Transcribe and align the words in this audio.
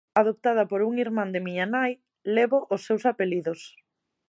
Adoptada 0.21 0.63
por 0.71 0.79
un 0.89 0.93
irmán 1.05 1.29
de 1.33 1.43
miña 1.45 1.65
nai, 1.75 1.93
levo 2.35 2.59
os 2.73 2.81
seus 2.87 3.03
apelidos. 3.11 3.59